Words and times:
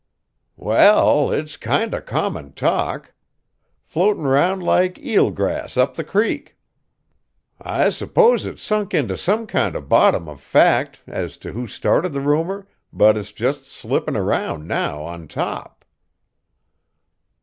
"Well, 0.57 1.29
it's 1.29 1.57
kind 1.57 1.93
o' 1.93 2.01
common 2.01 2.53
talk. 2.53 3.13
Floatin' 3.83 4.23
round 4.23 4.63
like 4.63 4.95
eelgrass 4.97 5.77
up 5.77 5.93
the 5.93 6.03
creek. 6.03 6.57
I 7.61 7.89
s'pose 7.89 8.47
it's 8.47 8.63
sunk 8.63 8.95
int' 8.95 9.19
some 9.19 9.45
kind 9.45 9.75
of 9.75 9.87
bottom 9.89 10.27
of 10.27 10.41
fact, 10.41 11.03
as 11.05 11.37
t' 11.37 11.51
who 11.51 11.67
started 11.67 12.13
the 12.13 12.21
rumor, 12.21 12.67
but 12.91 13.15
it's 13.15 13.31
jest 13.31 13.67
slippin' 13.67 14.17
around 14.17 14.67
now, 14.67 15.03
on 15.03 15.27
top." 15.27 15.85